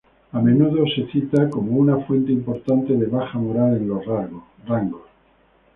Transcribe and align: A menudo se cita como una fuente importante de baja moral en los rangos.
A 0.33 0.41
menudo 0.41 0.83
se 0.95 1.05
cita 1.11 1.47
como 1.51 1.73
una 1.77 1.95
fuente 2.05 2.31
importante 2.31 2.93
de 2.95 3.05
baja 3.05 3.37
moral 3.37 3.77
en 3.77 3.87
los 3.87 4.01
rangos. 4.65 5.03